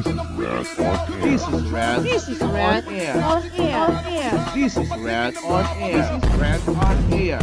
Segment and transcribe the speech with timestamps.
[0.00, 0.16] This
[1.44, 3.20] is Red This is Red on air.
[3.20, 3.44] on
[4.08, 4.32] air.
[4.54, 5.92] This is Red on air.
[5.92, 7.38] This is Red on air.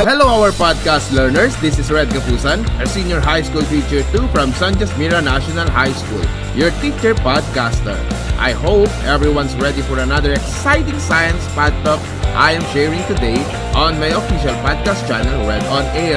[0.00, 1.54] Hello, our podcast learners.
[1.60, 5.92] This is Red Kapusan, a senior high school teacher too from San Jasmira National High
[5.92, 6.24] School,
[6.56, 8.00] your teacher podcaster.
[8.40, 12.00] I hope everyone's ready for another exciting science pod talk
[12.32, 13.44] I am sharing today
[13.76, 16.16] on my official podcast channel, Red on Air.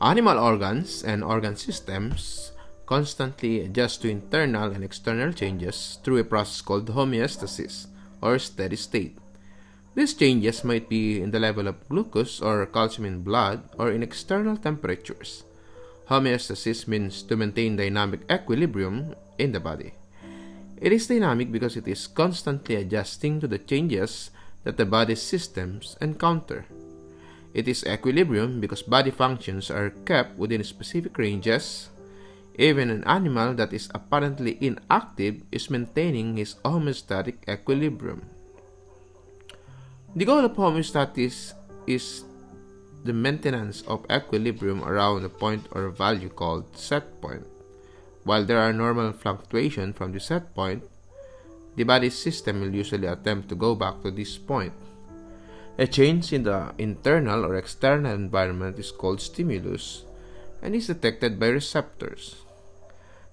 [0.00, 2.57] Animal organs and organ systems
[2.88, 7.86] constantly adjust to internal and external changes through a process called homeostasis
[8.22, 9.18] or steady state.
[9.94, 14.02] These changes might be in the level of glucose or calcium in blood or in
[14.02, 15.44] external temperatures.
[16.08, 19.92] Homeostasis means to maintain dynamic equilibrium in the body.
[20.80, 24.30] It is dynamic because it is constantly adjusting to the changes
[24.64, 26.64] that the body's systems encounter.
[27.52, 31.90] It is equilibrium because body functions are kept within specific ranges.
[32.58, 38.26] Even an animal that is apparently inactive is maintaining his homeostatic equilibrium.
[40.16, 41.54] The goal of homeostasis
[41.86, 42.24] is
[43.04, 47.46] the maintenance of equilibrium around a point or value called set point.
[48.24, 50.82] While there are normal fluctuations from the set point,
[51.76, 54.74] the body's system will usually attempt to go back to this point.
[55.78, 60.02] A change in the internal or external environment is called stimulus
[60.60, 62.47] and is detected by receptors.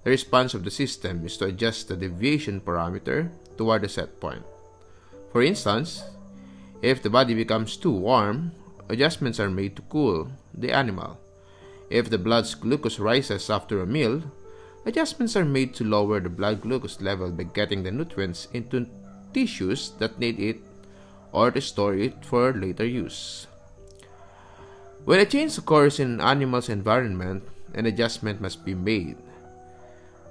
[0.06, 4.46] The response of the system is to adjust the deviation parameter toward the set point.
[5.34, 6.06] For instance,
[6.84, 8.52] if the body becomes too warm,
[8.88, 11.18] adjustments are made to cool the animal.
[11.90, 14.22] If the blood's glucose rises after a meal,
[14.86, 18.86] adjustments are made to lower the blood glucose level by getting the nutrients into
[19.34, 20.62] tissues that need it
[21.32, 23.48] or to store it for later use.
[25.04, 27.42] When a change occurs in an animal's environment,
[27.74, 29.18] an adjustment must be made.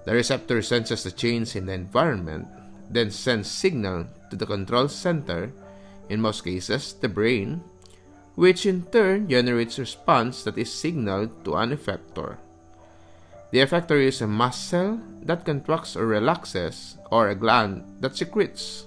[0.05, 2.48] The receptor senses the change in the environment,
[2.91, 5.52] then sends signal to the control center,
[6.09, 7.62] in most cases the brain,
[8.34, 12.37] which in turn generates response that is signaled to an effector.
[13.50, 18.86] The effector is a muscle that contracts or relaxes, or a gland that secretes.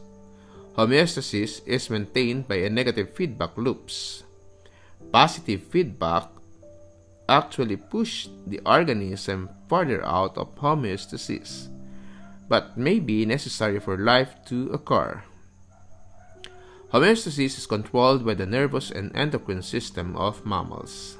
[0.77, 4.23] Homeostasis is maintained by a negative feedback loops.
[5.11, 6.29] Positive feedback
[7.29, 11.69] actually push the organism further out of homeostasis,
[12.47, 15.23] but may be necessary for life to occur.
[16.93, 21.17] Homeostasis is controlled by the nervous and endocrine system of mammals.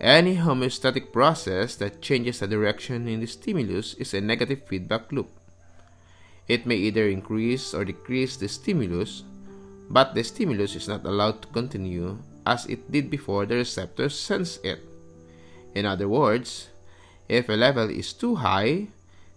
[0.00, 5.30] Any homeostatic process that changes the direction in the stimulus is a negative feedback loop.
[6.46, 9.22] It may either increase or decrease the stimulus,
[9.90, 12.18] but the stimulus is not allowed to continue
[12.48, 14.80] as it did before the receptors sense it.
[15.76, 16.72] In other words,
[17.28, 18.88] if a level is too high,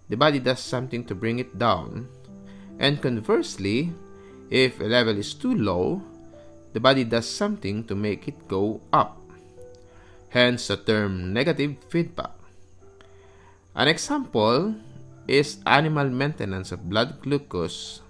[0.08, 2.08] the body does something to bring it down,
[2.80, 3.92] and conversely,
[4.48, 6.00] if a level is too low,
[6.72, 9.20] the body does something to make it go up.
[10.32, 12.32] Hence the term negative feedback.
[13.76, 14.74] An example
[15.28, 18.00] is animal maintenance of blood glucose.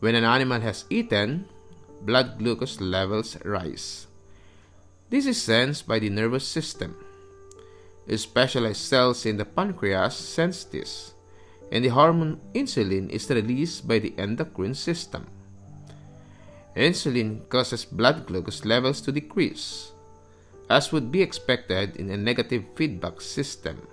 [0.00, 1.44] When an animal has eaten,
[2.02, 4.06] blood glucose levels rise.
[5.10, 6.96] This is sensed by the nervous system.
[8.08, 11.12] Specialized cells in the pancreas sense this,
[11.70, 15.26] and the hormone insulin is released by the endocrine system.
[16.76, 19.92] Insulin causes blood glucose levels to decrease,
[20.70, 23.86] as would be expected in a negative feedback system.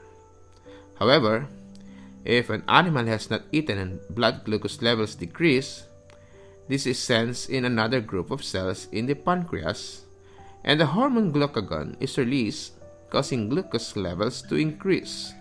[0.99, 1.47] However,
[2.23, 5.83] if an animal has not eaten and blood glucose levels decrease,
[6.67, 10.05] this is sensed in another group of cells in the pancreas,
[10.63, 12.73] and the hormone glucagon is released,
[13.09, 15.33] causing glucose levels to increase.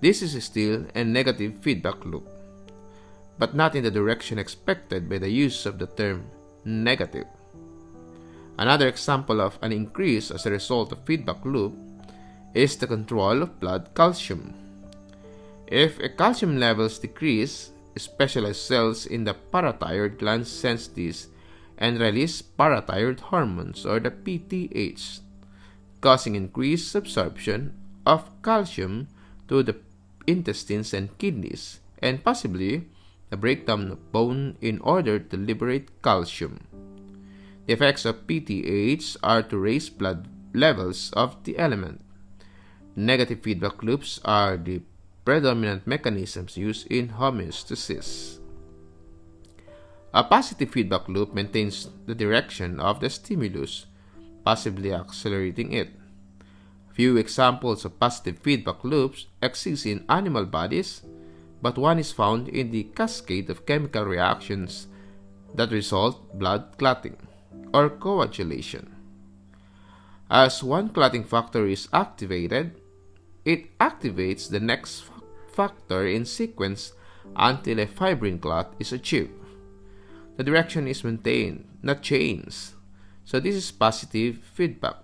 [0.00, 2.28] This is still a negative feedback loop,
[3.38, 6.24] but not in the direction expected by the use of the term
[6.64, 7.26] negative.
[8.58, 11.74] Another example of an increase as a result of feedback loop
[12.54, 14.54] is the control of blood calcium.
[15.66, 21.28] If a calcium levels decrease, specialized cells in the parathyroid gland sense this
[21.78, 25.20] and release parathyroid hormones or the PTH,
[26.00, 27.74] causing increased absorption
[28.06, 29.08] of calcium
[29.48, 29.76] to the
[30.26, 32.88] intestines and kidneys, and possibly
[33.30, 36.60] the breakdown of bone in order to liberate calcium.
[37.66, 42.00] The effects of PTH are to raise blood levels of the element.
[42.94, 44.82] Negative feedback loops are the
[45.24, 48.38] predominant mechanisms used in homeostasis.
[50.14, 53.86] A positive feedback loop maintains the direction of the stimulus,
[54.44, 55.90] possibly accelerating it.
[56.92, 61.02] Few examples of positive feedback loops exist in animal bodies,
[61.62, 64.88] but one is found in the cascade of chemical reactions
[65.54, 67.16] that result blood clotting
[67.72, 68.94] or coagulation.
[70.30, 72.80] As one clotting factor is activated,
[73.44, 75.04] it activates the next
[75.54, 76.92] factor in sequence
[77.36, 79.32] until a fibrin clot is achieved.
[80.36, 82.72] The direction is maintained, not changed.
[83.24, 84.96] So this is positive feedback.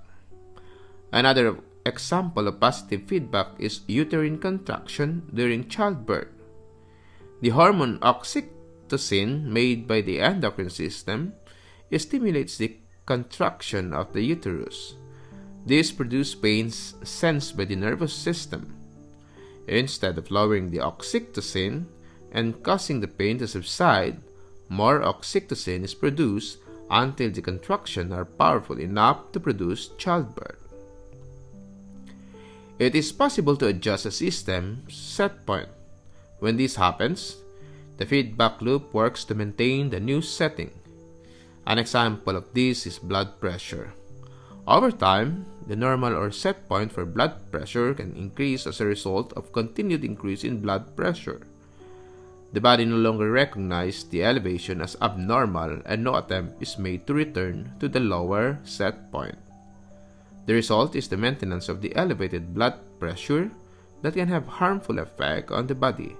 [1.13, 6.29] Another example of positive feedback is uterine contraction during childbirth.
[7.41, 11.35] The hormone oxytocin made by the endocrine system
[11.97, 14.95] stimulates the contraction of the uterus.
[15.65, 18.78] This produces pains sensed by the nervous system.
[19.69, 21.85] Instead of lowering the oxytocin
[22.33, 24.17] and causing the pain to subside,
[24.69, 26.59] more oxytocin is produced
[26.91, 30.57] until the contractions are powerful enough to produce childbirth.
[32.79, 35.69] It is possible to adjust a system's set point.
[36.39, 37.37] When this happens,
[37.99, 40.71] the feedback loop works to maintain the new setting.
[41.67, 43.93] An example of this is blood pressure.
[44.69, 49.33] Over time, the normal or set point for blood pressure can increase as a result
[49.33, 51.41] of continued increase in blood pressure.
[52.53, 57.17] The body no longer recognizes the elevation as abnormal and no attempt is made to
[57.17, 59.41] return to the lower set point.
[60.45, 63.51] The result is the maintenance of the elevated blood pressure
[64.03, 66.13] that can have harmful effect on the body.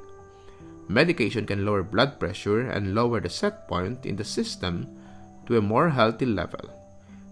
[0.89, 4.89] Medication can lower blood pressure and lower the set point in the system
[5.45, 6.65] to a more healthy level.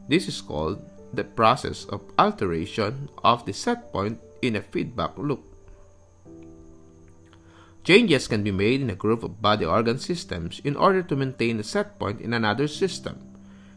[0.08, 0.84] This is called
[1.16, 5.44] the process of alteration of the set point in a feedback loop.
[7.84, 11.60] Changes can be made in a group of body organ systems in order to maintain
[11.60, 13.22] a set point in another system.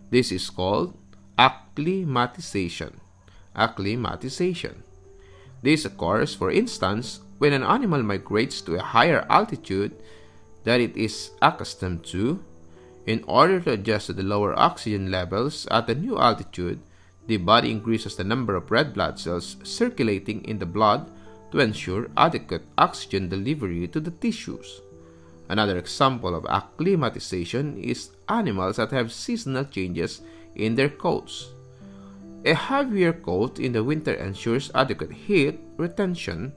[0.09, 0.97] This is called
[1.37, 2.99] acclimatization.
[3.55, 4.83] Acclimatization.
[5.61, 9.95] This occurs, for instance, when an animal migrates to a higher altitude
[10.63, 12.43] that it is accustomed to.
[13.05, 16.79] In order to adjust to the lower oxygen levels at the new altitude,
[17.27, 21.11] the body increases the number of red blood cells circulating in the blood
[21.51, 24.81] to ensure adequate oxygen delivery to the tissues.
[25.49, 30.21] Another example of acclimatization is animals that have seasonal changes
[30.55, 31.49] in their coats.
[32.45, 36.53] A heavier coat in the winter ensures adequate heat retention,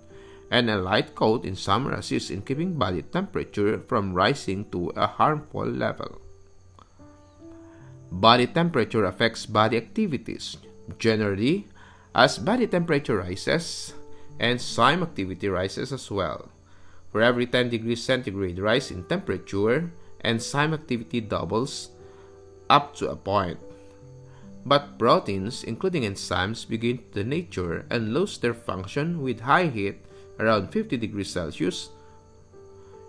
[0.51, 5.07] and a light coat in summer assists in keeping body temperature from rising to a
[5.07, 6.22] harmful level.
[8.13, 10.59] Body temperature affects body activities.
[10.99, 11.65] Generally,
[12.15, 13.95] as body temperature rises,
[14.39, 16.53] enzyme activity rises as well.
[17.09, 21.89] For every 10 degrees centigrade rise in temperature, enzyme activity doubles
[22.69, 23.59] up to a point.
[24.67, 30.05] But proteins, including enzymes, begin to denature and lose their function with high heat
[30.39, 31.89] around 50 degrees Celsius.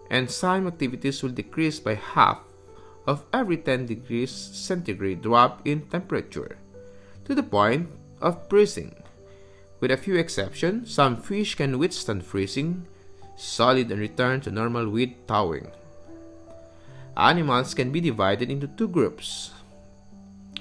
[0.09, 2.39] Enzyme activities will decrease by half
[3.05, 6.57] of every 10 degrees centigrade drop in temperature,
[7.25, 7.89] to the point
[8.21, 8.95] of freezing.
[9.79, 12.87] With a few exceptions, some fish can withstand freezing
[13.35, 15.71] solid and return to normal with thawing.
[17.17, 19.51] Animals can be divided into two groups.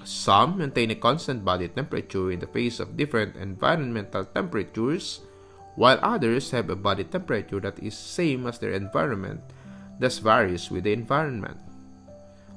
[0.04, 5.20] Some maintain a constant body temperature in the face of different environmental temperatures,
[5.76, 9.40] while others have a body temperature that is same as their environment,
[10.00, 11.56] thus varies with the environment.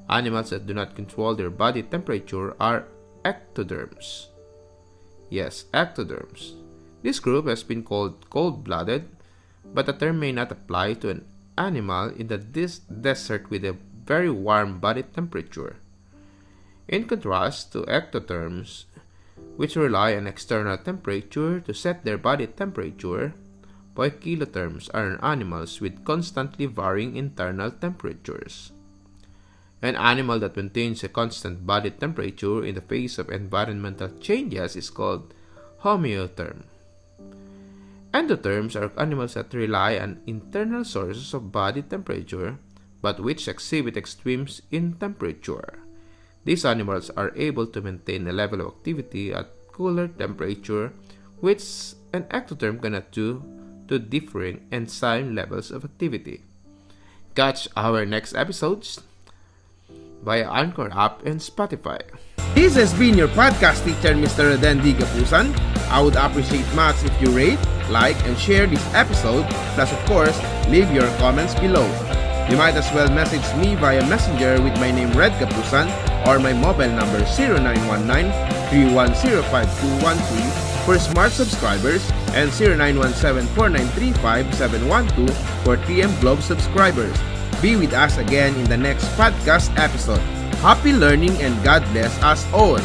[0.09, 2.85] Animals that do not control their body temperature are
[3.23, 4.27] ectotherms.
[5.29, 6.53] Yes, ectotherms.
[7.01, 9.09] This group has been called cold-blooded,
[9.73, 11.25] but the term may not apply to an
[11.57, 15.77] animal in the desert with a very warm body temperature.
[16.87, 18.85] In contrast to ectotherms,
[19.57, 23.33] which rely on external temperature to set their body temperature,
[23.95, 28.71] poikilotherms are animals with constantly varying internal temperatures.
[29.81, 34.89] An animal that maintains a constant body temperature in the face of environmental changes is
[34.89, 35.33] called
[35.81, 36.63] homeotherm.
[38.13, 42.57] Endotherms are animals that rely on internal sources of body temperature
[43.01, 45.79] but which exhibit extremes in temperature.
[46.45, 50.93] These animals are able to maintain a level of activity at cooler temperature
[51.41, 53.43] which an ectotherm cannot do
[53.89, 56.41] to differing enzyme levels of activity.
[57.35, 59.03] Catch our next episodes
[60.25, 62.01] via Anchor app and Spotify.
[62.57, 64.57] This has been your podcast teacher, Mr.
[64.57, 65.53] Rodendi Gapusan.
[65.93, 69.45] I would appreciate much if you rate, like, and share this episode.
[69.77, 70.35] Plus, of course,
[70.67, 71.85] leave your comments below.
[72.49, 75.85] You might as well message me via Messenger with my name Red Kapusan
[76.25, 78.31] or my mobile number 0919
[78.73, 82.03] 3105213 for Smart subscribers
[82.33, 85.29] and 0917-4935-712
[85.63, 87.15] for TM Globe subscribers.
[87.61, 90.21] Be with us again in the next podcast episode.
[90.61, 92.79] Happy learning and God bless us all!